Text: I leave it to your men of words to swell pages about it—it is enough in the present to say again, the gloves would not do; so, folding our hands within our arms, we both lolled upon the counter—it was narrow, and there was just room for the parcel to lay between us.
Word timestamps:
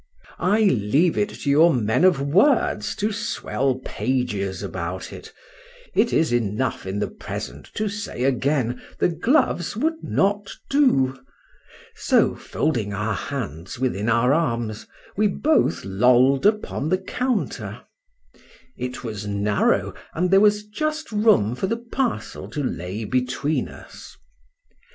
I 0.39 0.61
leave 0.61 1.15
it 1.15 1.29
to 1.29 1.49
your 1.51 1.71
men 1.71 2.03
of 2.03 2.19
words 2.19 2.95
to 2.95 3.13
swell 3.13 3.75
pages 3.85 4.63
about 4.63 5.13
it—it 5.13 6.11
is 6.11 6.33
enough 6.33 6.87
in 6.87 6.97
the 6.97 7.07
present 7.07 7.69
to 7.75 7.87
say 7.87 8.23
again, 8.23 8.81
the 8.97 9.09
gloves 9.09 9.77
would 9.77 10.01
not 10.03 10.53
do; 10.71 11.15
so, 11.93 12.33
folding 12.33 12.95
our 12.95 13.13
hands 13.13 13.77
within 13.77 14.09
our 14.09 14.33
arms, 14.33 14.87
we 15.15 15.27
both 15.27 15.85
lolled 15.85 16.47
upon 16.47 16.89
the 16.89 16.97
counter—it 16.97 17.83
was 19.03 19.27
narrow, 19.27 19.93
and 20.15 20.31
there 20.31 20.41
was 20.41 20.63
just 20.65 21.11
room 21.11 21.53
for 21.53 21.67
the 21.67 21.77
parcel 21.77 22.49
to 22.49 22.63
lay 22.63 23.03
between 23.05 23.69
us. 23.69 24.17